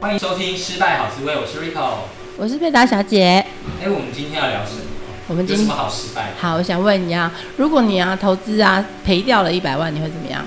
[0.00, 1.90] 欢迎收听《失败好滋味》，我是 Rico，
[2.36, 3.44] 我是佩达小姐。
[3.82, 4.80] 哎，我们今天要聊什么？
[5.26, 6.30] 我们今天有什么好失败？
[6.38, 10.44] 好，我想问你啊，如果你啊投资啊赔掉了一百万，你会怎么样？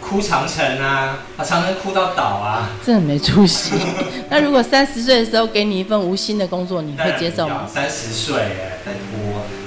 [0.00, 3.74] 哭长城啊，把长城哭到倒啊，这很没出息。
[4.30, 7.68] 那如果三十岁的时候给你一份无薪的工作，你会接受吗？
[7.72, 8.92] 三十岁哎，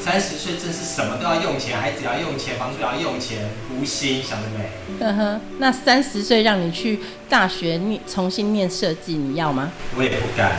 [0.04, 3.38] 三十岁真是什么都要用钱，孩子要用钱，房子要用钱，
[3.70, 4.66] 无心想得美。
[5.00, 9.72] 呵呵，那三十岁让你去大学念重新念设计，你要吗？
[9.96, 10.54] 我也不敢。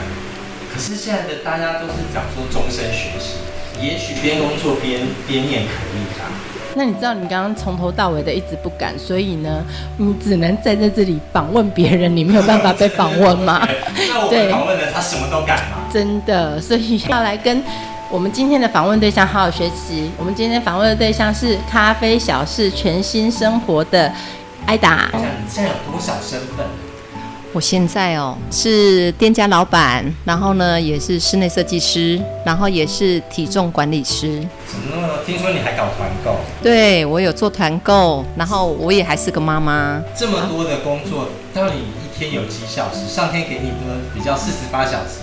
[0.73, 3.38] 可是现在的大家都是讲说终身学习，
[3.84, 6.30] 也许边工作边边念可以吧。
[6.74, 9.62] 那你知道你刚刚从头到尾的一直不敢，所以呢，
[9.99, 13.68] 你只能站在这里访问别人，你没有办法被访问吗？
[14.09, 15.88] 那我访问了他什么都敢吗？
[15.93, 17.62] 真的，所以要来跟
[18.13, 20.10] 我们今天的访问对象好好学习。
[20.18, 24.13] 我们今天访问的对象是咖啡小事全新生活的
[24.66, 25.09] 艾达。
[25.15, 26.66] 你现在有多少身份？
[27.55, 34.46] 我现在哦是店家老板，然后呢也是室内设计师，然后也是体重管理师。
[34.66, 35.09] 怎么？
[35.24, 36.37] 听说你还搞团购？
[36.63, 40.02] 对，我有做团购，然后我也还是个妈妈。
[40.15, 43.09] 这么多的工作，到底一天有几小时？
[43.09, 45.21] 上天给你的比较四十八小时？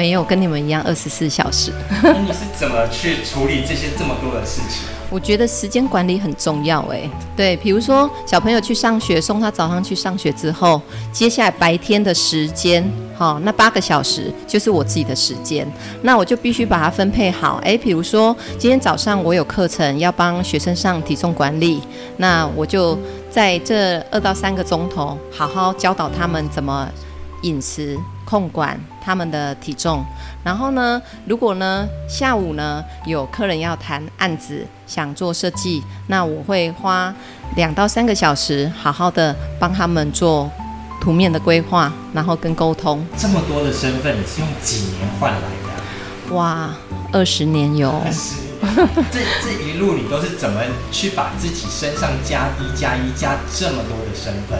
[0.00, 1.70] 没有，跟你们一样二十四小时。
[2.02, 4.88] 那你是怎么去处理这些这么多的事情？
[5.10, 7.02] 我觉得时间管理很重要哎，
[7.36, 10.80] 对，比如说小朋友去上学，送他早上去上学之后，
[11.12, 12.82] 接下来白天的时间，
[13.14, 15.70] 好，那八个小时就是我自己的时间，
[16.00, 17.60] 那我就必须把它分配好。
[17.62, 21.82] 哎，比如说今天早上我有课程要帮学生上体重管理，
[22.16, 22.98] 那我就
[23.30, 26.88] 在这二到三个钟头，好好教导他们怎么
[27.42, 27.98] 饮食。
[28.26, 30.04] 控管他们的体重，
[30.44, 37.12] 然后呢，如果呢下午呢有客人要谈案子，想做设计，那我会花
[37.56, 40.48] 两到三个小时，好好的帮他们做
[41.00, 43.04] 图面的规划，然后跟沟通。
[43.16, 46.34] 这么多的身份，你是用几年换来的？
[46.36, 46.70] 哇，
[47.10, 47.92] 二十年有。
[49.10, 50.60] 这这一路你都是怎么
[50.92, 54.56] 去把自己身上加一加一加这么多的身份？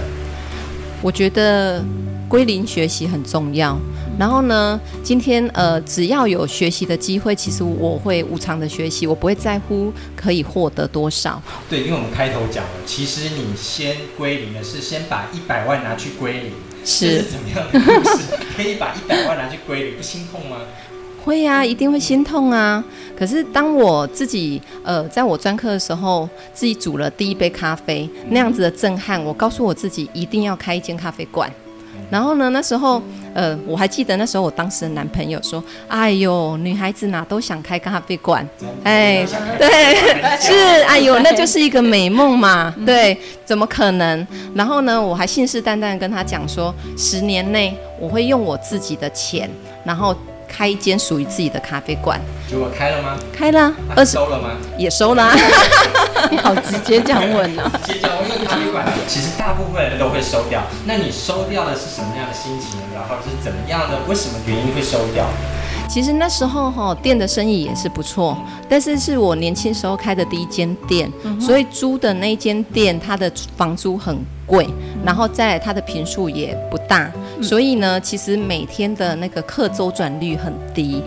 [1.02, 1.84] 我觉得。
[2.30, 3.76] 归零学习很重要，
[4.16, 11.42] 然后呢，今天呃，只要有学习的机会，其实我会无偿的学习，我不会在乎可以获得多少。
[11.68, 16.52] 对，因为我们开头讲了，其实你先归零的是先把一百万拿去归零，
[16.84, 18.18] 是，是怎么样的故事？
[18.56, 20.58] 可以把一百万拿去归零，不心痛吗？
[21.24, 22.82] 会呀、啊，一定会心痛啊。
[23.16, 31.50] 可是当我自己呃，在我专科的时候，自己煮了第一杯咖啡，那样子的震撼，我告诉我自己一定要开一间咖啡馆。
[32.10, 33.00] 然后呢，那时候，
[33.34, 38.44] 呃，我还记得那时候我当时的男朋友说：“哎呦，女孩子哪都想开咖啡馆，
[38.82, 39.24] 哎，
[39.58, 39.94] 对，
[40.40, 44.26] 是，哎呦，那就是一个美梦嘛，对，怎么可能？”
[44.56, 49.48] 然后呢，我还信誓旦旦跟他讲说：“十年内我会用我自己的钱，
[49.84, 50.16] 然后。”
[50.50, 53.16] 开一间属于自己的咖啡馆，结果开了吗？
[53.32, 54.50] 开了，二十收了吗？
[54.76, 55.30] 也收了，
[56.30, 57.70] 你好直接这样问啊！
[57.86, 62.80] 直接讲，因为咖啡馆其实大部分人都会收掉，那你收掉的是什么样的心情？
[62.92, 63.96] 然后是怎么样的？
[64.08, 65.24] 为什么原因会收掉？
[65.88, 68.36] 其实那时候哈店的生意也是不错，
[68.68, 71.10] 但是是我年轻时候开的第一间店，
[71.40, 74.16] 所以租的那间店它的房租很
[74.46, 74.68] 贵，
[75.04, 77.10] 然后再来它的坪数也不大，
[77.42, 81.02] 所以呢，其实每天的那个客周转率很低，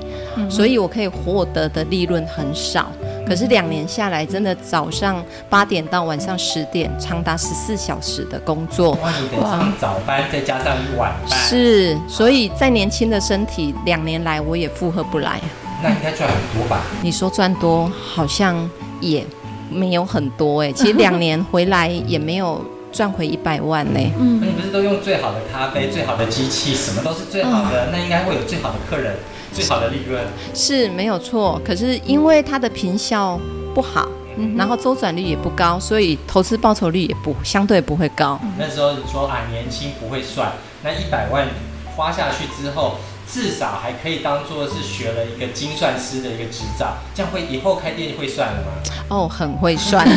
[0.50, 2.92] 所以我可以获得的利润很少。
[3.26, 8.92] 可是两年下来，真的早上八点到晚上十点，长达十四小时的工作。
[9.02, 11.40] 哇，你得上早班，再加上晚班。
[11.40, 15.40] 是，所以再年轻的身体，两年来我也负荷不来。
[15.82, 16.82] 那应该赚很多吧？
[17.02, 18.70] 你说赚多，好像
[19.00, 19.26] 也
[19.70, 20.72] 没有很多哎。
[20.74, 22.62] 其实两年回来也没有
[22.93, 23.99] 赚回一百万呢。
[24.17, 29.17] 嗯，那你不是都用最好的咖啡、最好的机器，什么都是最好的，那应该会有最好的客人。
[29.51, 30.19] 最好的利润
[30.55, 33.40] 是没有错，可是因为它的坪效
[33.75, 38.40] 不好，嗯、然后周转率也不高，所以投资报酬率也不相对不会高。
[38.57, 41.47] 那时候你说啊，年轻不会算，那一百万
[41.95, 42.95] 花下去之后，
[43.34, 48.68] 至少还可以当做是学了一个精算师的一个执照，这样会以后开店会算了吗？
[49.09, 50.06] 哦，很会算。
[50.08, 50.16] 可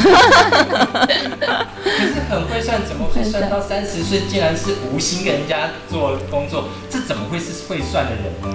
[2.05, 6.69] 是很会算，怎么会算到三十岁竟然是无心跟人家做工作？
[6.91, 8.49] 这怎么会是会算的人呢？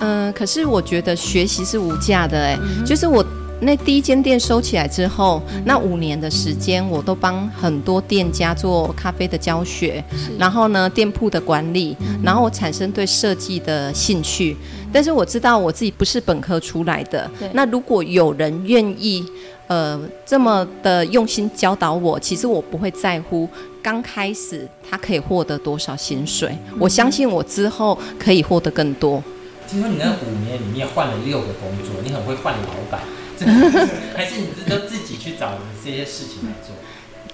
[0.00, 3.24] 嗯、呃，可是我觉得学习是无价的哎、嗯，就是我。
[3.60, 10.02] 那第一间店收起来之后，嗯、那五年的时间，我都帮很多店家做咖啡的教学，
[10.38, 14.56] 然后呢，店铺的管理，嗯、然后我产生对设计的兴趣。
[14.92, 19.24] 但是我知道我自己不是本科出来的，那如果有人愿意，
[19.68, 23.48] 呃，这么的用心教导我，其实我不会在乎
[23.80, 29.22] 刚开始他可以获得多少薪水，嗯，我相信我之后可以获得更多。
[29.68, 33.00] 听说你那五年里面换了六个工作，你很会换老板。
[34.16, 35.52] 还是你都自己去找
[35.84, 36.74] 这些事情来做？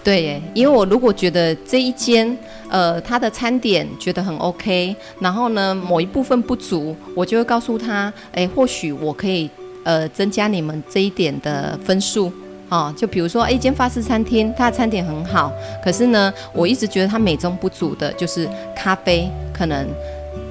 [0.05, 2.39] 对耶，因为我如果觉得这一间
[2.69, 9.51] 呃他的餐点觉得很 OK，然后呢某一部分不足，我就会告诉他，哎，或许我可以
[9.83, 12.31] 呃增加你们这一点的分数
[12.69, 12.95] 啊。
[12.97, 15.53] 就比如说，一间法式餐厅，它的餐点很好，
[15.85, 19.85] 可是呢，我一直觉得它美中不足的就是咖啡可能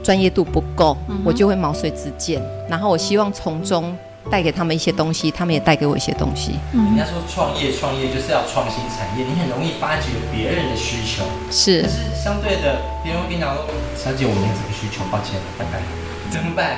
[0.04, 3.96] 专业度不够，我就会毛遂自荐，然后我希望从中。
[4.30, 6.54] 带给他们一些东西，他们也带给我一些东西。
[6.74, 11.24] 人家说创业，创业就是要创新产业，你很容易发掘别人的需求。
[11.52, 11.84] 是。
[11.84, 15.82] 可是相对的，别人会跟你讲说：“小姐，我没有什么需求，抱歉，拜拜。
[16.32, 16.78] ”怎么办？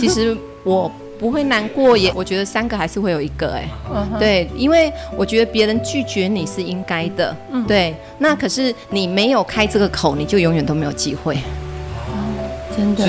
[0.00, 4.18] 其实我不会难过，也我觉得三个还是会有一个哎、欸。
[4.18, 7.36] 对，因为我觉得别人拒绝你是应该的。
[7.50, 7.62] 嗯。
[7.66, 7.94] 对。
[8.18, 11.36] 那可是你没有开这个口，你就永远都没有机会。
[11.36, 13.06] 哦，真的。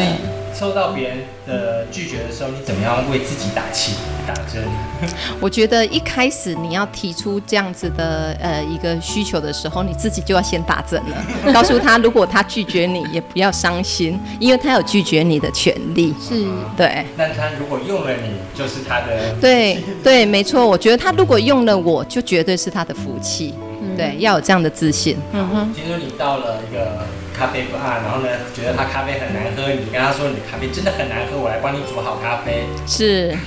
[0.53, 1.17] 收到别人
[1.47, 3.93] 的拒绝的时候，你怎么样为自己打气、
[4.27, 4.63] 打针？
[5.41, 11.17] 我觉得一开始你要提出这样子的呃一个需求的时候，你自己就要先打针了，
[11.53, 16.13] 告诉他如果他拒绝你，也不要伤心，因为他有拒绝你的权利。
[16.21, 16.45] 是，
[16.77, 17.05] 对。
[17.17, 19.33] 那他如果用了你，就是他的。
[19.41, 20.67] 对对，没错。
[20.67, 23.55] 我觉得他如果用了我，就绝对是他的福气。
[23.81, 25.17] 嗯、对，要有这样的自信。
[25.33, 25.73] 嗯哼。
[25.73, 27.07] 听说你到了一个。
[27.41, 32.65] 咖啡不啊，然后呢，觉得他咖啡很难喝，你跟他说你的咖啡真的很难喝，我来帮你煮好咖啡。
[32.85, 33.35] 是。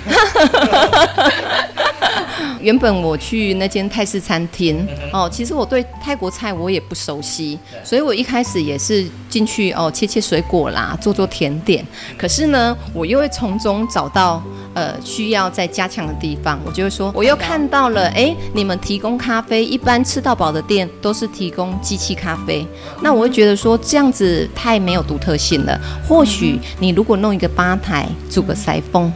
[2.61, 11.87] 原本我去那间泰式餐厅哦，其实我对泰国菜我也不熟悉，所以我一开始也是进去哦切切水果啦，做做甜点。
[12.19, 14.43] 可是呢，我又会从中找到
[14.75, 22.67] 呃需要再加强的地方，我就会说，我又看到了，哎，你们提供咖啡，一般吃到饱的店都是提供机器咖啡，
[23.01, 25.81] 那我会觉得说这样子太没有独特性了。
[26.07, 29.13] 或许你如果弄一个吧台，做个塞风，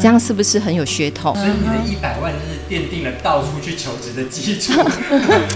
[0.00, 1.32] 这样是不是很有噱头？
[1.34, 4.72] 所以你的一百万就是奠定了到处去求职的基础，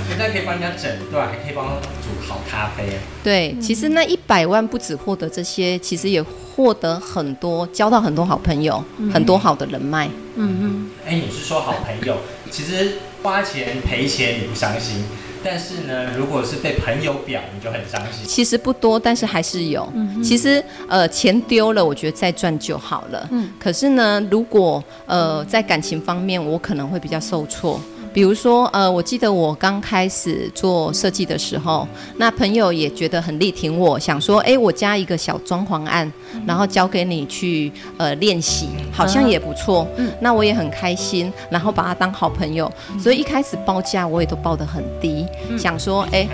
[0.09, 2.99] 人家可以帮人家诊断，还可以帮他煮好咖啡。
[3.23, 10.09] 对，其实那一百万不止获得这些，其实也获得很多，交到很多好朋友，嗯、很多好的人脉。
[10.37, 10.91] 嗯嗯。
[11.05, 12.19] 哎、欸，你是说好朋友？
[12.51, 15.05] 其实花钱赔钱你不伤心。
[15.43, 18.27] 但是呢，如果是被朋友表，你就很伤心。
[18.27, 19.91] 其实不多，但是还是有。
[19.95, 23.29] 嗯、其实呃，钱丢了，我觉得再赚就好了。
[23.31, 23.51] 嗯。
[23.59, 27.81] 可是呢，如果呃在感情方面，我可能会比较受挫。
[28.13, 31.87] 比如说，呃，我记得我刚开始做设计的时候，
[32.17, 36.11] 那朋友也觉得很力挺我，想说，哎，我加一个小装潢案，
[36.47, 39.87] 然后交给你去呃练习，好像也不错。
[39.97, 45.25] 嗯，那我也很开心，然后把他当好朋友，所以一开始报价我也都报得很低，
[45.57, 46.27] 想说，哎，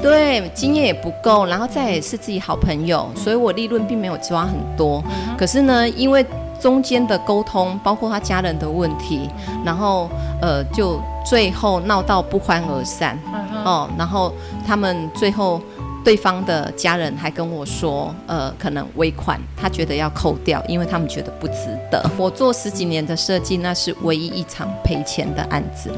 [0.00, 5.02] 对，经验也不够，然后再也是自己好朋友，所以我利润并没有抓很多。
[5.36, 6.24] 可是呢，因为
[6.60, 9.28] 中间的沟通，包括他家人的问题，
[9.64, 10.08] 然后
[10.40, 13.18] 呃，就最后闹到不欢而散
[13.64, 13.88] 哦。
[13.96, 14.32] 然后
[14.66, 15.60] 他们最后
[16.04, 22.04] 对方的家人还跟我说，呃，可能尾款他觉得要扣掉，因为他们觉得不值得。
[22.16, 25.90] 我做十几年的设计，那是唯一一场赔钱的案子。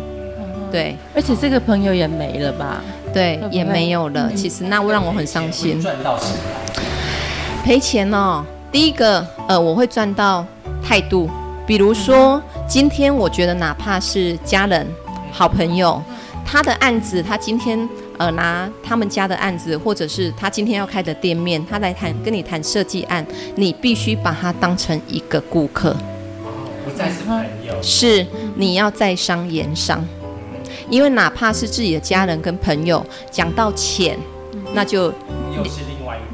[0.71, 2.81] 对，而且这个朋友也没了吧？
[3.13, 4.33] 对，也没有了。
[4.35, 5.81] 其实那让我很伤心。
[5.81, 6.29] 赚到钱？
[7.65, 8.45] 赔钱哦。
[8.73, 10.47] 第一个，呃，我会赚到
[10.83, 11.29] 态度，
[11.67, 14.87] 比如说，今天我觉得哪怕是家人、
[15.33, 16.01] 好朋友，
[16.47, 25.97] 他的案子，他今天呃拿他们家的案子，或者是他今天要开的店面，他来谈跟你谈设计案，你必须把他当成一个顾客，
[26.85, 27.37] 不再是朋
[27.67, 28.25] 友，是
[28.55, 30.07] 你要在商言商，
[30.89, 34.17] 因为哪怕是自己的家人跟朋友讲到钱，
[34.73, 35.13] 那就又是
[35.53, 35.90] 另外一个。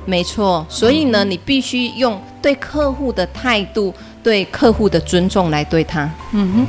[0.06, 6.08] 没错，所以呢，你必须用对客户的态度，对客户的尊重来对他。
[6.32, 6.66] 嗯哼，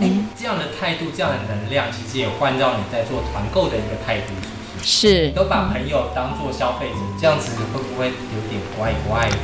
[0.00, 5.26] 嗯，这样的态度，这样的能量，其实也换到你在做团购的一个态度，是不是？
[5.26, 5.30] 是。
[5.30, 9.36] 都把朋友当做消费者，这样子会不会有点怪怪的？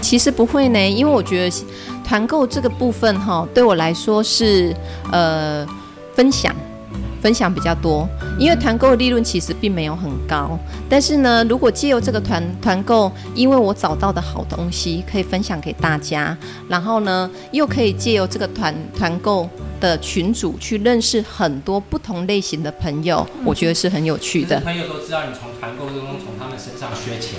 [0.00, 1.64] 其实不会呢，因为我觉得
[2.02, 4.74] 团购这个部分哈，对我来说是
[5.12, 5.66] 呃
[6.14, 6.56] 分享。
[7.20, 8.08] 分享比较多，
[8.38, 10.58] 因为团购的利润其实并没有很高。
[10.88, 16.36] 但是呢，如果借由这个团团购，因为我找到的好东西可以分享给大家，
[16.68, 19.48] 然后呢，又可以借由这个团团购
[19.80, 24.58] 的群主去认识很多不同类型的朋友，我觉得是很有趣的。
[24.60, 27.38] 朋友都知道你从团购中从他们身上削钱。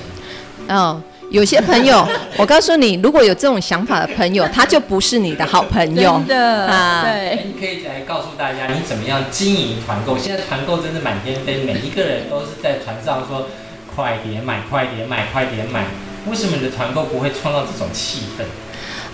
[0.69, 1.01] 哦。
[1.31, 2.05] 有些朋友，
[2.37, 6.21] 我告诉你，如果有这种想法的朋友，他就不是你的好朋友。
[6.27, 7.45] 真的啊，对。
[7.45, 10.17] 你可以来告诉大家，你怎么样经营团购？
[10.17, 13.47] 现在团购真的满天飞，每一个人都是在船上说
[13.95, 15.85] ：“快点买，快点买，快点买。”
[16.27, 18.43] 为什么你的团购不会创造这种气氛？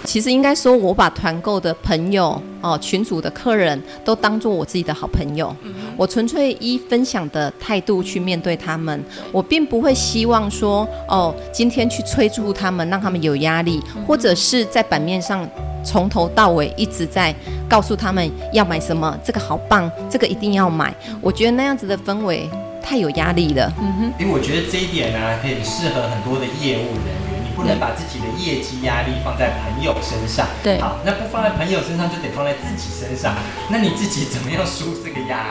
[0.08, 5.54] 其实应该说，我把团购的朋友哦，群组的客人都当做我自己的好朋友。
[5.98, 15.46] 我纯粹以分享的态度去面对他们，我并不会希望说哦，今天去催促他们，让他们有压力，或者是在版面上
[15.84, 17.36] 从头到尾一直在
[17.68, 20.96] 告诉他们要买什么，这个好棒，这个一定要买。
[21.20, 22.50] 我觉得那样子的氛围
[22.82, 23.70] 太有压力了。
[23.78, 27.27] 嗯哼，因为我觉得这一点呢、啊，可以适合很多的业务人员。
[27.58, 30.46] 不能把自己的业绩压力放在朋友身上。
[30.64, 33.34] 对，好，那不放在朋友身上，就得放在自己身上。
[33.72, 35.48] 那你自己怎么样舒这个压？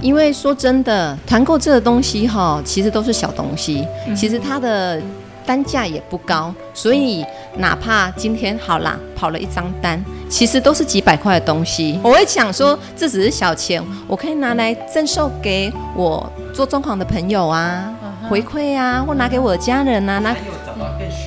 [0.00, 5.00] 因为说真的，团购这个东西哈，其实都是小东西，其实它的
[5.44, 7.24] 单价也不高，所以
[7.58, 12.00] 哪怕今天好啦，跑了一张单，其实都是几百块的东西。
[12.02, 17.92] 我会想说，这只是小钱，我可以拿来赠送给我做中行的朋友啊。
[18.30, 20.34] 回馈啊，或拿给我的家人啊，拿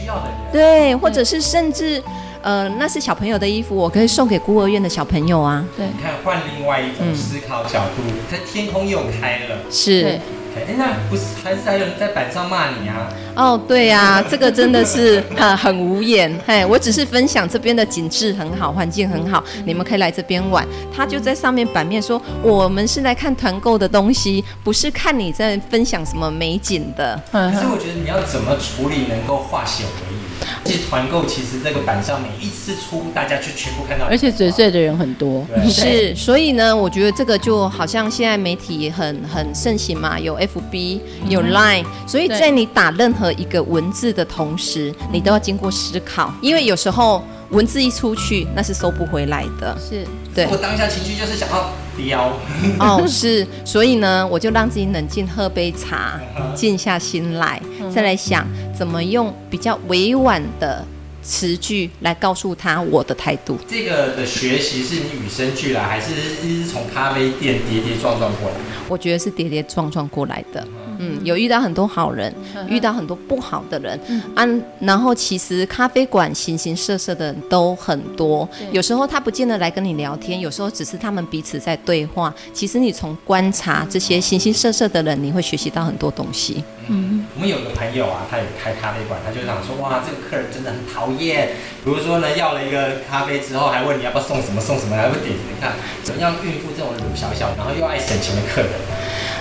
[0.06, 2.02] 需要的人，对，或者是甚至，
[2.44, 5.66] 呃，那是小朋友的衣服，我可以送给孤儿院的小朋友啊。
[5.76, 10.20] 对，你看换另外一种思考角度，这、嗯、天空又开了，是。
[10.56, 13.10] 哎，那不是还是还有人在板上骂你啊？
[13.36, 16.34] 哦，对呀、啊，这个真的是很很无言。
[16.48, 20.66] 哎，我只是分享这边的景致很好，环境很好，你们可以来这边玩。
[20.96, 27.22] 他就在上面版面说，我们是来看团购的东西，不是看你在分享什么美景的。
[27.32, 30.25] 可是我觉得你要怎么处理能够化险为夷？
[30.64, 35.46] 而且团购其实这个板上每一次出，大家就全部看到，而且嘴碎的人很多。
[35.70, 49.78] 是，所以呢，我觉得这个就好像现在媒体很很盛行嘛，有 FB，有 Line，所以在你打任何一个文字的同时，你都要经过思考，因为有时候文字一出去，那是收不回来的。
[49.80, 50.48] 是，对。
[50.48, 52.32] 我当下情绪就是想要飙。
[52.80, 56.20] 哦，是，所以呢，我就让自己冷静，喝杯茶，
[56.54, 57.62] 静下心来，
[57.94, 58.48] 再来想
[58.78, 60.86] 怎么用比较委婉的
[61.22, 63.58] 词句来告诉他我的态度。
[63.68, 66.12] 这个的学习是你与生俱来，还是
[66.44, 68.56] 一直从咖啡店跌跌撞撞过来？
[68.88, 70.66] 我觉得是跌跌撞撞过来的。
[71.00, 72.34] 嗯，有遇到很多好人，
[72.68, 74.00] 遇到很多不好的人，
[74.36, 74.46] 啊，
[74.80, 82.34] 然后其实咖啡馆形形色色的人都很多，有时候他不见得来跟你聊天，有时候只是他们彼此在对话。
[82.54, 86.64] 其实你从观察这些形形色色的人，你会学习到很多东西。
[86.88, 91.50] 嗯，我们有个朋友啊，他也开咖啡馆，他就想说，哇，这个客人真的很讨厌。
[91.84, 95.34] 比如说呢，要了一个咖啡之后，还问你要不要送什么送什么，还会点？
[95.34, 95.74] 你看
[96.04, 98.70] 怎么样孕妇这种鲁小小，然后又爱省钱的客人？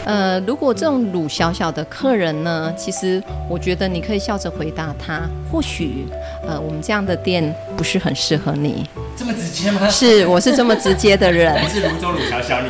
[0.05, 6.07] 呃，如果这种鲁小小的客人呢，其实我觉得你可以笑着回答他，或许
[6.47, 8.89] 呃，我们这样的店不是很适合你。
[9.17, 9.89] 这么直接吗？
[9.89, 11.59] 是，我是这么直接的人。
[11.63, 12.69] 你是泸州鲁小小，你。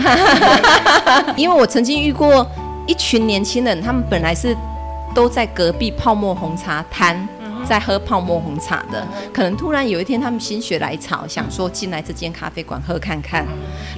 [1.43, 2.47] 因为我曾经遇过
[2.87, 4.57] 一群年轻人，他们本来是
[5.15, 7.29] 都在隔壁泡沫红茶摊。
[7.65, 13.47] 在喝泡沫红茶的，可能突然有一天他们心血来潮，想说进来这间咖啡馆喝看看，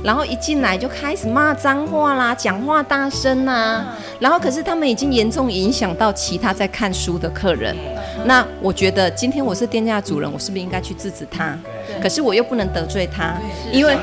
[0.03, 3.85] 然后一进来就开始骂脏话啦，讲话大声呐，
[4.21, 7.77] 然后可是他们已经严重影响到其他在看书的客人。
[8.25, 11.57] 那我觉得今天我是店家主人，我是不是应该去制止他？
[12.03, 13.35] 可是我又不能得罪他，
[13.73, 13.97] 因为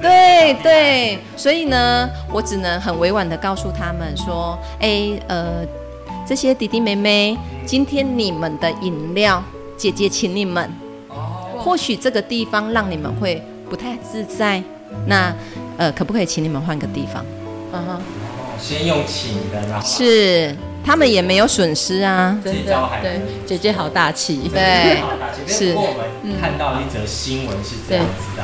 [0.00, 5.66] 对对，所以呢，我只能很委婉的告诉他们说，哎，呃。
[6.26, 9.42] 这些弟弟妹妹，今天你们的饮料，
[9.76, 10.70] 姐姐请你们。
[11.58, 14.62] 或许这个地方让你们会不太自在，
[15.06, 15.34] 那
[15.78, 17.24] 呃，可不可以请你们换个地方？
[17.72, 18.02] 嗯哼。
[18.58, 20.54] 先用请的，然后是
[20.84, 22.38] 他们也没有损失啊。
[22.44, 24.48] 真的，对，姐姐好大气。
[24.52, 25.02] 对，
[25.46, 25.72] 是。
[25.72, 28.42] 不过我们看到一则新闻是这样子的。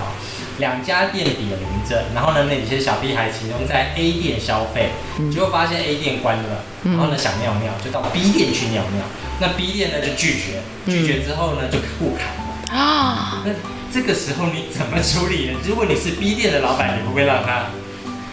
[0.60, 4.90] 两家店比邻着，然后呢，那有些小屁孩其中在 A 店消费，
[5.32, 9.02] 结果发现 A 店关了，然后呢想尿尿，就到 B 店去尿尿。
[9.40, 13.42] 那 B 店呢就拒绝，拒绝之后呢就互砍了啊。
[13.44, 13.52] 那
[13.92, 15.58] 这个时候你怎么处理呢？
[15.66, 17.64] 如果你是 B 店的老板，你不会让他，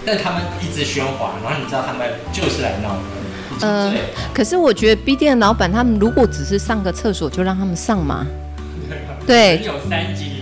[0.05, 3.01] 但他们一直喧哗，然后你知道他们就是来闹的，
[3.59, 3.93] 你呃，
[4.33, 8.27] 可是我觉得 B 店的老板他们如果只是上个厕所，就让他们上嘛。
[9.25, 10.36] 对，有三级，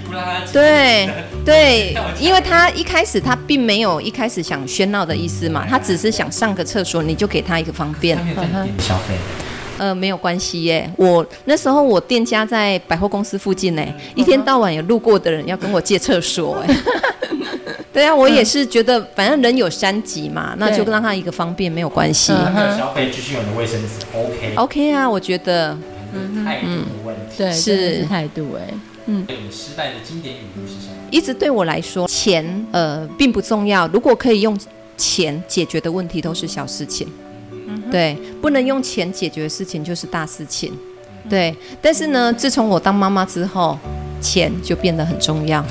[0.52, 1.10] 对
[1.46, 8.18] 对， 因为他一开始他并没有一开始想喧闹的意思嘛，他只是想上个厕所，你就给他一个方便。
[8.80, 9.16] 消费？
[9.78, 10.90] 呃，没有关系耶。
[10.96, 13.84] 我那时候我店家在百货公司附近呢，
[14.16, 16.76] 一天到晚有路过的人要跟我借厕所哎。
[17.92, 22.34] 对啊，我也是觉得，反正人有三急嘛，那就让他一个方便没有关系。
[22.34, 24.54] 没有消费继续用的卫生纸，OK。
[24.56, 25.78] OK 啊，我觉得。
[26.14, 28.74] 嗯，态度的问题，对，是态度哎。
[29.08, 30.94] 嗯，你失败的经典语录是什么？
[31.12, 33.88] 一直对我来说，钱呃并不重要。
[33.90, 34.58] 如果可以用
[34.98, 37.08] 钱解决的问题，都是小事情。
[37.52, 40.74] 嗯，对，不能用钱解决的事情就是大事情。
[41.30, 43.78] 对，但是呢，自从我当妈妈之后，
[44.22, 45.66] 钱就变得很重要。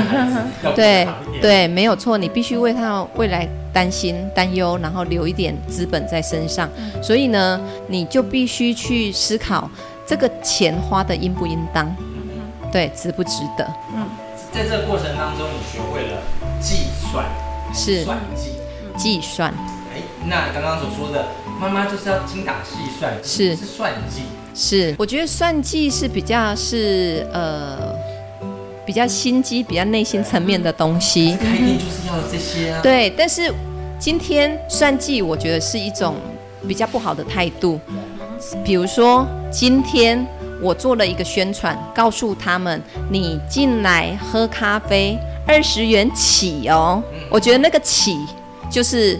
[0.74, 1.06] 对
[1.42, 6.68] 对，没有错，你必须为他未来担心担忧，然后留一点资本在身上。
[7.02, 9.70] 所以呢，你就必须去思考
[10.06, 11.94] 这个钱花的应不应当，
[12.72, 13.66] 对，值不值得。
[13.94, 14.06] 嗯，
[14.52, 16.22] 在这个过程当中，你学会了
[16.60, 17.24] 计算，
[17.74, 18.52] 是算计，
[18.96, 19.52] 计算。
[19.94, 21.28] 哎，那刚刚所说的
[21.60, 24.22] 妈妈就是要精打细算，是是算计。
[24.54, 27.94] 是，我觉得算计是比较是呃
[28.84, 31.36] 比较心机、比较内心层面的东西。
[31.36, 32.80] 开店就是要这些啊。
[32.82, 33.52] 对，但是
[33.98, 36.16] 今天算计，我觉得是一种
[36.66, 37.80] 比较不好的态度。
[38.64, 40.24] 比如说，今天
[40.60, 47.02] 我做了一个宣传，告诉他们你进来喝咖啡二十元起哦。
[47.30, 48.18] 我觉得那个起
[48.70, 49.18] 就是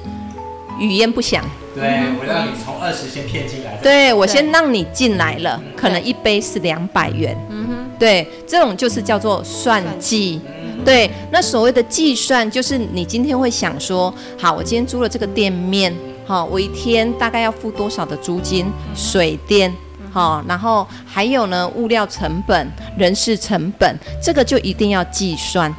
[0.78, 1.44] 语焉不详。
[1.74, 1.84] 对，
[2.18, 3.78] 我让你从二十先骗进来。
[3.80, 7.36] 对，我先让你进来了，可能一杯是两百元。
[7.50, 10.40] 嗯哼，对，这种就是叫做算计。
[10.84, 15.94] 对，那所谓的计算，就是你今天会想说，好，我今天租了这个店面，
[16.26, 19.72] 好，我一天大概要付多少的租金、水电，
[20.10, 25.74] 好，然后还有呢，物料成本、人事成本，这个就一定要计算，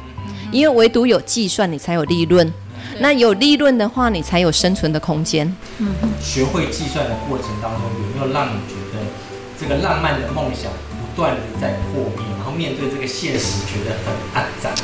[0.50, 2.52] 因为唯独有计算，你才有利润。
[2.98, 5.46] 那有利润的话，你才有生存的空间。
[5.78, 5.88] 嗯，
[6.20, 9.04] 学会计算的过程当中，有没有让你觉得
[9.58, 14.74] 这个浪漫的梦想不断的在破灭，然后面对这个现实觉得很暗淡？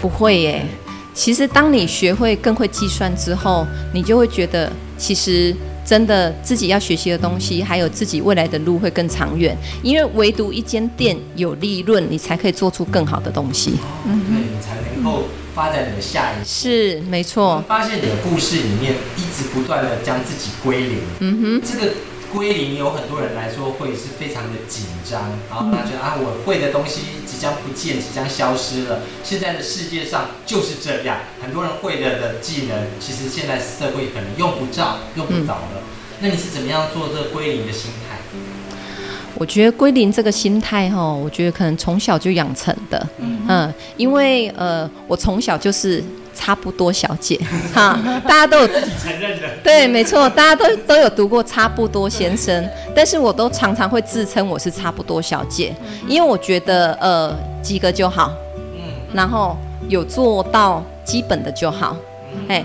[0.00, 0.64] 不会耶。
[1.12, 5.54] 其实当你学会更会计算之后，你就会觉得，其实
[5.88, 9.56] 真的自己要学习的东西，还有自己未来的路会更长远。
[9.82, 13.78] 因为唯独一间店有利润，你才可以做出更好的东西。
[14.04, 15.24] 嗯，对，你才能够。
[15.54, 17.64] 发展你的下一是没错。
[17.66, 20.98] 发现你的故事里面一直不断的将自己归零。
[21.18, 21.94] 嗯哼，这个
[22.32, 29.00] 归零有很多人来说会是非常的紧张，然后他觉得啊，我会的东西即将不见，即将消失了。
[29.24, 35.82] 现在的世界上就是这样，很多人会的的技能，其实现在社会可能用不着，用不着了。
[36.20, 38.18] 那你是怎么样做这个归零的心态？
[39.34, 46.02] 我觉得归零这个心态哈，我觉得可能从小就养成的，嗯，因为呃，我从小就是
[46.38, 47.36] 差不多小姐，
[47.74, 55.74] 哈，大家都有自己承认的，对，没错，大家都都有读过差不多先生，但是我都常常会自称我是差不多小姐，
[56.06, 58.32] 因为我觉得呃及格就好，
[58.76, 58.80] 嗯，
[59.12, 59.56] 然后
[59.88, 61.96] 有做到基本的就好，
[62.46, 62.64] 哎，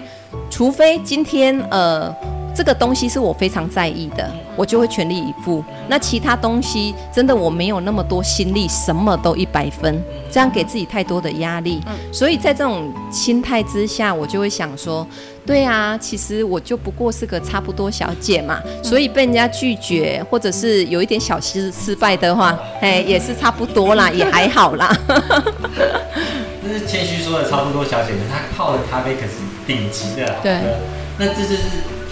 [0.52, 2.14] 除非今天呃。
[2.56, 5.64] 这个东西是我非常在意的，我就会全力以赴。
[5.88, 11.82] 那其他东西真的我没有那么多心力，什么都一百分，这样给自己太多的压力。
[12.12, 15.06] 所以在这种心态之下，我就会想说，
[15.48, 18.62] 对啊，其实我就不过是个差不多小姐嘛。
[18.84, 24.96] 所以被人家拒绝，或者是有一点小失失败的话，哎，也是差不多啦， 也还好啦。
[26.64, 29.34] 这是谦虚说的差不多小姐，她泡的咖啡可是
[29.66, 30.36] 顶级的。
[30.44, 30.60] 对，
[31.18, 31.64] 那这就是。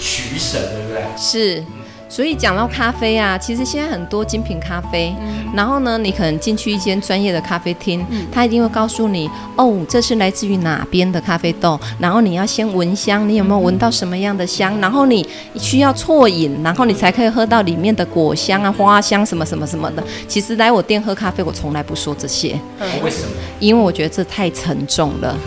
[0.01, 1.03] 取舍，对不对？
[1.15, 1.63] 是，
[2.09, 14.77] 所以讲到咖啡啊，其实现在很多精品咖啡，嗯、然后呢，你可能进去一间专业的咖啡厅，嗯、他一定会告诉你，哦，这是来自于哪边的咖啡豆，然后你要先闻香，你有没有闻到什么样的香？
[14.81, 20.03] 然后你需要啜饮，然后你才可以喝到里面的果香啊、花香什么什么什么的。
[20.27, 22.59] 其实来我店喝咖啡，我从来不说这些。
[22.79, 23.29] 嗯、为什么？
[23.61, 25.37] 因为我觉得这太沉重了。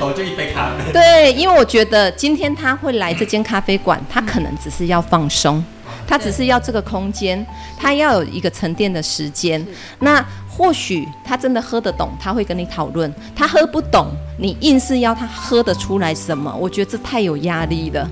[0.00, 0.92] 我， 就一杯咖啡。
[0.92, 5.62] 对，因为我觉得今天他会来这间咖啡馆，他可能只是要放松，
[6.08, 9.64] 他只是要这个空间，他要有一个沉淀的时间。
[9.98, 18.08] 那或许他真的喝得懂，他会跟你讨论；他喝不懂，你硬是要他喝得出来什么，我觉得这太有压力了。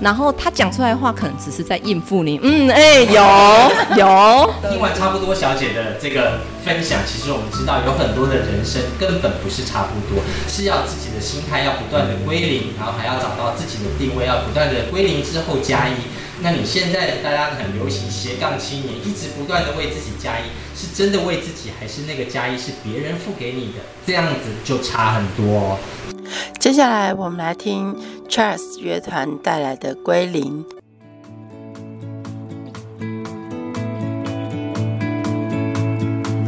[0.00, 2.40] 然后他讲出来的话可能只是在应付你。
[2.42, 4.54] 嗯，哎、欸，有有。
[4.70, 15.92] 听完差不多小姐的这个分享，其实我们知道有很多的人生根本不是差不多，是要自己的心态要不断的归零，然后还要找到自己的定位，要不断的归零之后加一。
[16.42, 23.80] 那你现在大家很流行斜杠青年，一直不断的为自己加一，是真的为自己，还是那个加一是别人付给你的？
[24.06, 25.78] 这样子就差很多哦。
[26.58, 27.94] 接下来我们来听
[28.26, 30.64] Charles 乐团带来的《归零》。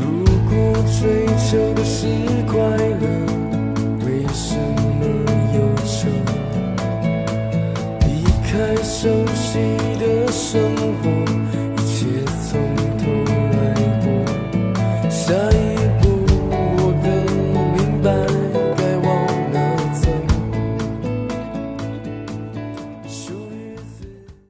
[0.01, 2.07] 如果追求的是
[2.51, 2.92] 快乐。